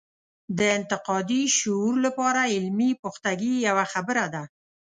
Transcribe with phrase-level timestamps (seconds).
[0.57, 4.43] د انتقادي شعور لپاره علمي پختګي یوه خبره ده.